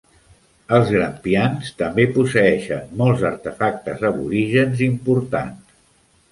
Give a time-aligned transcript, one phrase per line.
[0.77, 5.81] Els Grampians també posseeixen molts artefactes aborígens importants.